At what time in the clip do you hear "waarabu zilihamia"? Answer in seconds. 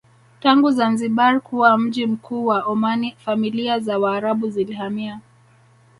3.99-5.19